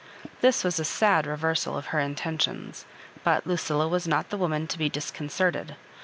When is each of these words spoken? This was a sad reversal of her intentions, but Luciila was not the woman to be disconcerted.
This 0.39 0.63
was 0.63 0.79
a 0.79 0.83
sad 0.83 1.27
reversal 1.27 1.77
of 1.77 1.85
her 1.93 1.99
intentions, 1.99 2.85
but 3.23 3.45
Luciila 3.45 3.87
was 3.87 4.07
not 4.07 4.31
the 4.31 4.37
woman 4.37 4.65
to 4.65 4.79
be 4.79 4.89
disconcerted. 4.89 5.75